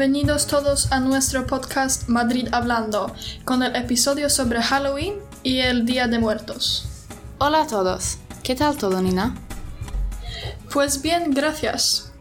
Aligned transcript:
Bienvenidos 0.00 0.46
todos 0.46 0.90
a 0.92 0.98
nuestro 0.98 1.46
podcast 1.46 2.08
Madrid 2.08 2.48
Hablando, 2.52 3.14
con 3.44 3.62
el 3.62 3.76
episodio 3.76 4.30
sobre 4.30 4.62
Halloween 4.62 5.16
y 5.42 5.58
el 5.58 5.84
Día 5.84 6.06
de 6.06 6.18
Muertos. 6.18 6.88
Hola 7.36 7.64
a 7.64 7.66
todos. 7.66 8.16
¿Qué 8.42 8.54
tal 8.54 8.78
todo, 8.78 9.02
Nina? 9.02 9.34
Pues 10.72 11.02
bien, 11.02 11.34
gracias. 11.34 12.12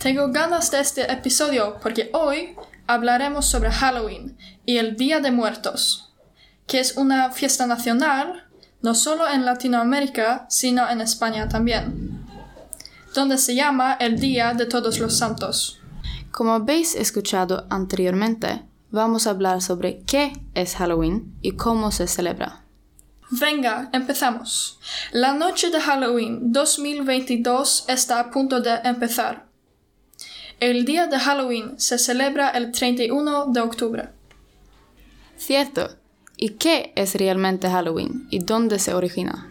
Tengo 0.00 0.32
ganas 0.32 0.72
de 0.72 0.80
este 0.80 1.12
episodio 1.12 1.76
porque 1.80 2.10
hoy 2.12 2.56
hablaremos 2.88 3.46
sobre 3.46 3.70
Halloween 3.70 4.36
y 4.66 4.78
el 4.78 4.96
Día 4.96 5.20
de 5.20 5.30
Muertos, 5.30 6.12
que 6.66 6.80
es 6.80 6.96
una 6.96 7.30
fiesta 7.30 7.68
nacional 7.68 8.48
no 8.82 8.96
solo 8.96 9.28
en 9.28 9.44
Latinoamérica, 9.44 10.46
sino 10.50 10.90
en 10.90 11.00
España 11.00 11.48
también, 11.48 12.26
donde 13.14 13.38
se 13.38 13.54
llama 13.54 13.96
el 14.00 14.18
Día 14.18 14.52
de 14.52 14.66
Todos 14.66 14.98
los 14.98 15.16
Santos. 15.16 15.78
Como 16.34 16.54
habéis 16.54 16.96
escuchado 16.96 17.64
anteriormente, 17.70 18.64
vamos 18.90 19.28
a 19.28 19.30
hablar 19.30 19.62
sobre 19.62 20.02
qué 20.02 20.32
es 20.54 20.74
Halloween 20.74 21.32
y 21.42 21.52
cómo 21.52 21.92
se 21.92 22.08
celebra. 22.08 22.64
Venga, 23.30 23.88
empezamos. 23.92 24.80
La 25.12 25.32
noche 25.32 25.70
de 25.70 25.80
Halloween 25.80 26.52
2022 26.52 27.84
está 27.86 28.18
a 28.18 28.32
punto 28.32 28.60
de 28.60 28.74
empezar. 28.82 29.46
El 30.58 30.84
día 30.84 31.06
de 31.06 31.20
Halloween 31.20 31.78
se 31.78 31.98
celebra 31.98 32.48
el 32.48 32.72
31 32.72 33.46
de 33.52 33.60
octubre. 33.60 34.08
Cierto. 35.36 35.88
¿Y 36.36 36.54
qué 36.54 36.92
es 36.96 37.14
realmente 37.14 37.70
Halloween 37.70 38.26
y 38.28 38.40
dónde 38.40 38.80
se 38.80 38.92
origina? 38.92 39.48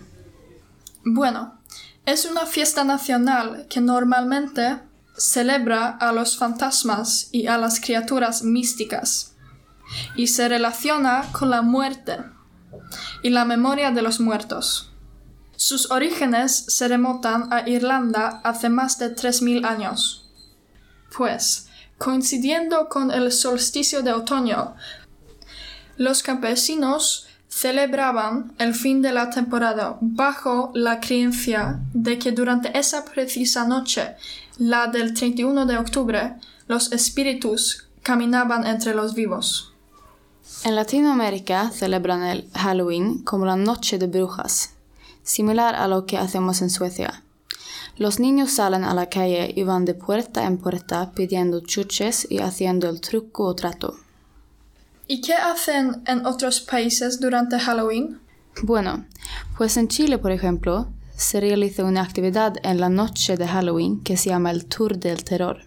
Bueno, 1.05 1.61
es 2.05 2.25
una 2.25 2.45
fiesta 2.45 2.83
nacional 2.83 3.67
que 3.69 3.79
normalmente 3.79 4.79
celebra 5.15 5.89
a 5.89 6.11
los 6.11 6.37
fantasmas 6.37 7.29
y 7.31 7.47
a 7.47 7.57
las 7.57 7.79
criaturas 7.79 8.43
místicas 8.43 9.35
y 10.15 10.27
se 10.27 10.49
relaciona 10.49 11.25
con 11.31 11.49
la 11.49 11.61
muerte 11.61 12.17
y 13.21 13.29
la 13.29 13.45
memoria 13.45 13.91
de 13.91 14.01
los 14.01 14.19
muertos. 14.19 14.91
Sus 15.55 15.91
orígenes 15.91 16.65
se 16.67 16.87
remontan 16.87 17.53
a 17.53 17.67
Irlanda 17.69 18.41
hace 18.43 18.69
más 18.69 18.97
de 18.97 19.15
3.000 19.15 19.65
años. 19.65 20.29
Pues, 21.15 21.67
coincidiendo 21.97 22.89
con 22.89 23.11
el 23.11 23.31
solsticio 23.31 24.01
de 24.01 24.13
otoño, 24.13 24.75
los 25.95 26.23
campesinos 26.23 27.27
celebraban 27.47 28.53
el 28.57 28.73
fin 28.73 29.03
de 29.03 29.13
la 29.13 29.29
temporada 29.29 29.97
bajo 30.01 30.71
la 30.73 30.99
creencia 30.99 31.79
de 31.93 32.17
que 32.17 32.31
durante 32.31 32.77
esa 32.77 33.05
precisa 33.05 33.65
noche, 33.65 34.15
la 34.57 34.87
del 34.87 35.13
31 35.13 35.65
de 35.65 35.77
octubre, 35.77 36.35
los 36.67 36.91
espíritus 36.91 37.87
caminaban 38.01 38.65
entre 38.65 38.93
los 38.93 39.13
vivos. 39.13 39.73
En 40.63 40.75
Latinoamérica 40.75 41.71
celebran 41.71 42.23
el 42.23 42.49
Halloween 42.53 43.23
como 43.23 43.45
la 43.45 43.55
Noche 43.55 43.97
de 43.97 44.07
Brujas, 44.07 44.73
similar 45.23 45.75
a 45.75 45.87
lo 45.87 46.05
que 46.05 46.17
hacemos 46.17 46.61
en 46.61 46.69
Suecia. 46.69 47.23
Los 47.97 48.19
niños 48.19 48.51
salen 48.51 48.83
a 48.83 48.93
la 48.93 49.07
calle 49.07 49.53
y 49.55 49.63
van 49.63 49.85
de 49.85 49.93
puerta 49.93 50.45
en 50.45 50.57
puerta 50.57 51.11
pidiendo 51.11 51.61
chuches 51.61 52.27
y 52.29 52.39
haciendo 52.39 52.89
el 52.89 53.01
truco 53.01 53.45
o 53.45 53.55
trato. 53.55 53.95
¿Y 55.07 55.21
qué 55.21 55.33
hacen 55.33 56.01
en 56.07 56.25
otros 56.25 56.61
países 56.61 57.19
durante 57.19 57.59
Halloween? 57.59 58.19
Bueno, 58.61 59.05
pues 59.57 59.77
en 59.77 59.87
Chile, 59.87 60.17
por 60.17 60.31
ejemplo, 60.31 60.87
se 61.15 61.39
realiza 61.39 61.83
una 61.83 62.01
actividad 62.01 62.55
en 62.63 62.79
la 62.79 62.89
noche 62.89 63.37
de 63.37 63.47
Halloween 63.47 64.01
que 64.03 64.17
se 64.17 64.29
llama 64.29 64.51
el 64.51 64.65
Tour 64.65 64.97
del 64.97 65.23
Terror. 65.23 65.61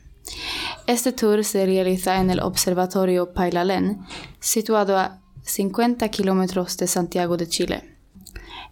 Este 0.86 1.12
tour 1.12 1.44
se 1.44 1.66
realiza 1.66 2.20
en 2.20 2.30
el 2.30 2.40
Observatorio 2.40 3.32
Pailalén, 3.32 4.00
situado 4.40 4.98
a 4.98 5.20
50 5.42 6.08
kilómetros 6.08 6.76
de 6.76 6.86
Santiago 6.86 7.36
de 7.36 7.48
Chile. 7.48 7.96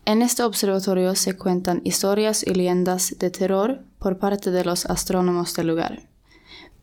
En 0.04 0.20
este 0.20 0.42
observatorio 0.42 1.14
se 1.14 1.36
cuentan 1.36 1.80
historias 1.84 2.44
y 2.46 2.54
leyendas 2.54 3.16
de 3.18 3.30
terror 3.30 3.84
por 3.98 4.18
parte 4.18 4.50
de 4.50 4.64
los 4.64 4.84
astrónomos 4.86 5.54
del 5.54 5.68
lugar. 5.68 6.02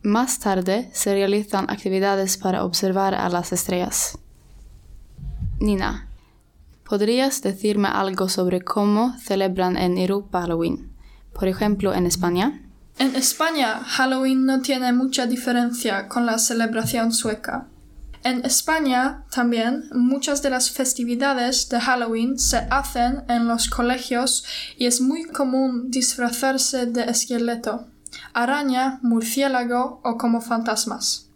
Más 0.02 0.40
tarde 0.40 0.90
se 0.92 1.12
realizan 1.12 1.70
actividades 1.70 2.36
para 2.36 2.64
observar 2.64 3.14
a 3.14 3.28
las 3.28 3.52
estrellas. 3.52 4.18
Nina, 5.60 6.08
¿podrías 6.92 7.40
decirme 7.40 7.88
algo 7.88 8.28
sobre 8.28 8.60
cómo 8.60 9.16
celebran 9.18 9.78
en 9.78 9.96
Europa 9.96 10.42
Halloween? 10.42 10.92
Por 11.32 11.48
ejemplo, 11.48 11.94
en 11.94 12.04
España. 12.04 12.68
En 12.98 13.16
España, 13.16 13.82
Halloween 13.82 14.44
no 14.44 14.60
tiene 14.60 14.92
mucha 14.92 15.24
diferencia 15.24 16.06
con 16.06 16.26
la 16.26 16.36
celebración 16.36 17.14
sueca. 17.14 17.66
En 18.24 18.44
España 18.44 19.24
también 19.30 19.88
muchas 19.94 20.42
de 20.42 20.50
las 20.50 20.70
festividades 20.70 21.70
de 21.70 21.80
Halloween 21.80 22.38
se 22.38 22.58
hacen 22.68 23.22
en 23.26 23.48
los 23.48 23.70
colegios 23.70 24.44
y 24.76 24.84
es 24.84 25.00
muy 25.00 25.24
común 25.24 25.90
disfrazarse 25.90 26.84
de 26.84 27.04
esqueleto, 27.04 27.86
araña, 28.34 28.98
murciélago 29.00 30.02
o 30.04 30.18
como 30.18 30.42
fantasmas. 30.42 31.30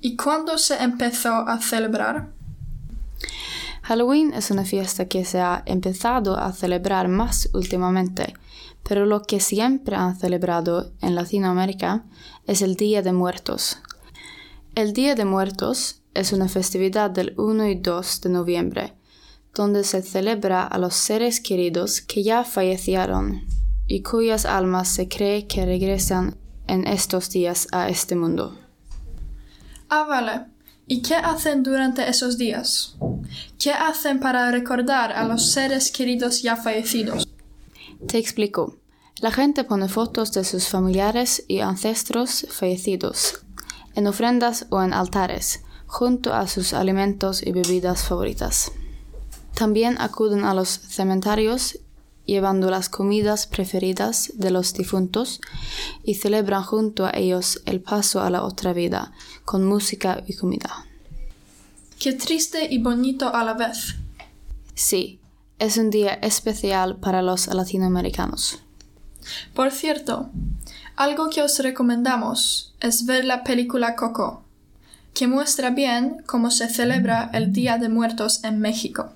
¿Y 0.00 0.16
cuándo 0.16 0.56
se 0.56 0.82
empezó 0.82 1.46
a 1.46 1.60
celebrar? 1.60 2.35
Halloween 3.86 4.34
es 4.34 4.50
una 4.50 4.64
fiesta 4.64 5.06
que 5.06 5.24
se 5.24 5.40
ha 5.40 5.62
empezado 5.64 6.36
a 6.36 6.52
celebrar 6.52 7.06
más 7.06 7.48
últimamente, 7.52 8.34
pero 8.82 9.06
lo 9.06 9.22
que 9.22 9.38
siempre 9.38 9.94
han 9.94 10.18
celebrado 10.18 10.90
en 11.02 11.14
Latinoamérica 11.14 12.04
es 12.48 12.62
el 12.62 12.74
Día 12.74 13.02
de 13.02 13.12
Muertos. 13.12 13.78
El 14.74 14.92
Día 14.92 15.14
de 15.14 15.24
Muertos 15.24 16.02
es 16.14 16.32
una 16.32 16.48
festividad 16.48 17.10
del 17.10 17.34
1 17.36 17.68
y 17.68 17.74
2 17.76 18.22
de 18.22 18.28
noviembre, 18.28 18.94
donde 19.54 19.84
se 19.84 20.02
celebra 20.02 20.64
a 20.64 20.78
los 20.78 20.96
seres 20.96 21.38
queridos 21.38 22.00
que 22.00 22.24
ya 22.24 22.42
fallecieron 22.42 23.44
y 23.86 24.02
cuyas 24.02 24.46
almas 24.46 24.88
se 24.88 25.06
cree 25.06 25.46
que 25.46 25.64
regresan 25.64 26.36
en 26.66 26.88
estos 26.88 27.30
días 27.30 27.68
a 27.70 27.88
este 27.88 28.16
mundo. 28.16 28.58
Ah, 29.88 30.06
vale. 30.08 30.55
¿Y 30.88 31.02
qué 31.02 31.16
hacen 31.16 31.62
durante 31.62 32.08
esos 32.08 32.38
días? 32.38 32.96
¿Qué 33.58 33.72
hacen 33.72 34.20
para 34.20 34.50
recordar 34.50 35.12
a 35.12 35.24
los 35.24 35.50
seres 35.50 35.90
queridos 35.90 36.42
ya 36.42 36.56
fallecidos? 36.56 37.28
Te 38.06 38.18
explico. 38.18 38.76
La 39.20 39.32
gente 39.32 39.64
pone 39.64 39.88
fotos 39.88 40.32
de 40.32 40.44
sus 40.44 40.68
familiares 40.68 41.44
y 41.48 41.60
ancestros 41.60 42.46
fallecidos 42.50 43.40
en 43.96 44.06
ofrendas 44.06 44.66
o 44.70 44.82
en 44.82 44.92
altares, 44.92 45.62
junto 45.86 46.34
a 46.34 46.46
sus 46.46 46.74
alimentos 46.74 47.42
y 47.42 47.50
bebidas 47.50 48.04
favoritas. 48.04 48.70
También 49.54 49.96
acuden 49.98 50.44
a 50.44 50.52
los 50.52 50.68
cementerios 50.68 51.78
llevando 52.26 52.70
las 52.70 52.88
comidas 52.88 53.46
preferidas 53.46 54.32
de 54.34 54.50
los 54.50 54.74
difuntos 54.74 55.40
y 56.04 56.14
celebran 56.14 56.62
junto 56.62 57.06
a 57.06 57.12
ellos 57.14 57.62
el 57.64 57.80
paso 57.80 58.20
a 58.20 58.30
la 58.30 58.42
otra 58.42 58.72
vida 58.72 59.12
con 59.44 59.64
música 59.64 60.22
y 60.26 60.34
comida. 60.34 60.86
Qué 61.98 62.12
triste 62.12 62.68
y 62.70 62.78
bonito 62.78 63.34
a 63.34 63.42
la 63.44 63.54
vez. 63.54 63.94
Sí, 64.74 65.18
es 65.58 65.78
un 65.78 65.90
día 65.90 66.14
especial 66.14 66.96
para 66.96 67.22
los 67.22 67.46
latinoamericanos. 67.46 68.58
Por 69.54 69.70
cierto, 69.70 70.28
algo 70.96 71.30
que 71.30 71.42
os 71.42 71.58
recomendamos 71.58 72.74
es 72.80 73.06
ver 73.06 73.24
la 73.24 73.42
película 73.42 73.96
Coco, 73.96 74.42
que 75.14 75.26
muestra 75.26 75.70
bien 75.70 76.22
cómo 76.26 76.50
se 76.50 76.68
celebra 76.68 77.30
el 77.32 77.52
Día 77.52 77.78
de 77.78 77.88
Muertos 77.88 78.44
en 78.44 78.60
México. 78.60 79.12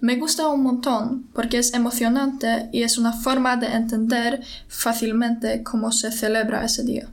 Me 0.00 0.16
gusta 0.16 0.48
un 0.48 0.62
montón 0.62 1.28
porque 1.32 1.58
es 1.58 1.74
emocionante 1.74 2.68
y 2.72 2.82
es 2.82 2.98
una 2.98 3.12
forma 3.12 3.56
de 3.56 3.68
entender 3.68 4.42
fácilmente 4.68 5.62
cómo 5.62 5.92
se 5.92 6.12
celebra 6.12 6.64
ese 6.64 6.84
día. 6.84 7.08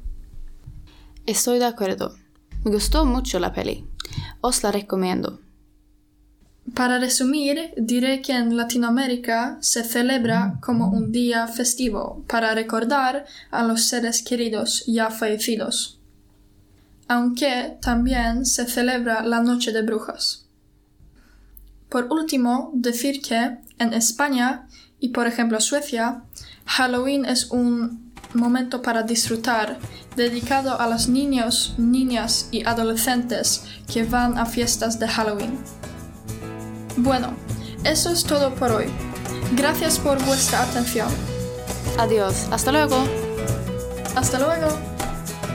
Estoy 1.25 1.59
de 1.59 1.65
acuerdo. 1.65 2.15
Me 2.63 2.71
gustó 2.71 3.06
mucho 3.06 3.39
la 3.39 3.53
peli. 3.53 3.88
Os 4.41 4.63
la 4.63 4.71
recomiendo. 4.71 5.39
Para 6.73 6.97
resumir, 6.97 7.73
diré 7.77 8.21
que 8.21 8.33
en 8.33 8.57
Latinoamérica 8.57 9.57
se 9.61 9.83
celebra 9.83 10.57
como 10.61 10.89
un 10.89 11.11
día 11.11 11.47
festivo 11.47 12.23
para 12.27 12.56
recordar 12.56 13.25
a 13.51 13.63
los 13.63 13.83
seres 13.83 14.23
queridos 14.23 14.83
ya 14.88 15.11
fallecidos, 15.11 16.00
aunque 17.07 17.77
también 17.81 18.45
se 18.45 18.65
celebra 18.65 19.23
la 19.23 19.41
Noche 19.41 19.71
de 19.71 19.83
Brujas. 19.83 20.44
Por 21.95 22.12
último, 22.12 22.71
decir 22.74 23.21
que 23.21 23.57
en 23.80 23.94
España 23.94 24.68
y 25.00 25.13
por 25.13 25.27
ejemplo 25.27 25.62
Suecia, 25.62 26.24
Halloween 26.65 27.24
es 27.24 27.51
un 27.51 28.12
momento 28.33 28.81
para 28.81 29.03
disfrutar, 29.03 29.80
dedicado 30.18 30.77
a 30.77 30.89
los 30.89 31.07
niños, 31.07 31.74
niñas 31.77 32.50
y 32.51 32.65
adolescentes 32.65 33.63
que 33.88 34.03
van 34.03 34.38
a 34.38 34.45
fiestas 34.45 35.00
de 35.00 35.07
Halloween. 35.07 35.57
Bueno, 36.97 37.30
eso 37.86 38.12
es 38.12 38.25
todo 38.25 38.53
por 38.56 38.74
hoy. 38.74 38.88
Gracias 39.56 39.97
por 39.97 40.21
vuestra 40.25 40.63
atención. 40.63 41.07
Adiós, 41.97 42.50
hasta 42.51 42.74
luego. 42.74 43.06
Hasta 44.18 44.38
luego. 44.38 44.68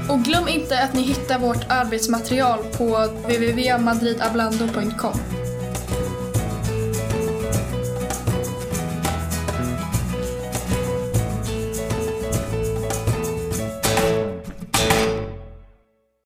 Och 0.09 0.25
glöm 0.25 0.49
inte 0.49 0.83
att 0.83 0.95
ni 0.95 1.03
hittar 1.03 1.39
vårt 1.39 1.65
arbetsmaterial 1.69 2.59
på. 2.79 2.97